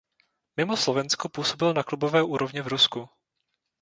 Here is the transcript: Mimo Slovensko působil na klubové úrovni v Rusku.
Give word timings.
Mimo 0.57 0.77
Slovensko 0.77 1.29
působil 1.29 1.73
na 1.73 1.83
klubové 1.83 2.23
úrovni 2.23 2.61
v 2.61 2.67
Rusku. 2.67 3.09